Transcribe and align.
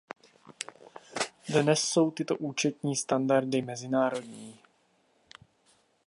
Dnes 1.49 1.83
jsou 1.89 2.11
tyto 2.11 2.35
účetní 2.37 2.95
standardy 2.95 3.61
mezinárodní. 3.61 4.59